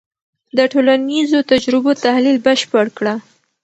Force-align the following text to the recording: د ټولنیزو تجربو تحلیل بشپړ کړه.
د 0.57 0.59
ټولنیزو 0.71 1.39
تجربو 1.51 1.91
تحلیل 2.05 2.37
بشپړ 2.45 2.85
کړه. 2.97 3.13